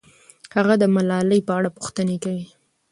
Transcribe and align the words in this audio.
هغه 0.55 0.73
د 0.81 0.83
ملالۍ 0.95 1.39
په 1.47 1.51
اړه 1.57 1.69
پوښتنې 1.77 2.17
کوي. 2.23 2.45